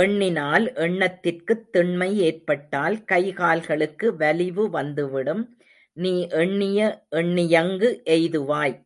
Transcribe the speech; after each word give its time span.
எண்ணினால், 0.00 0.66
எண்ணத்திற்குத் 0.76 1.64
திண்மை 1.72 2.16
ஏற்பட்டால் 2.18 3.04
கை 3.04 3.32
கால்களுக்கு 3.32 4.16
வலிவு 4.16 4.70
வந்துவிடும் 4.70 5.44
நீ 5.96 6.14
எண்ணிய 6.36 6.80
எண்ணியங்கு 7.16 7.90
எய்துவாய்? 8.10 8.76